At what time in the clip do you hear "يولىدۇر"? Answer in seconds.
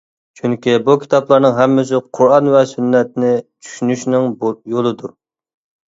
4.77-5.15